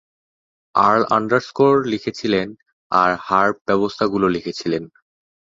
Earl 0.75 1.01
underscore 1.09 1.73
লিখেছিলেন 1.85 2.47
আর 2.91 3.11
herb 3.27 3.55
ব্যবস্থাগুলো 3.67 4.27
লিখেছিলেন। 4.27 4.83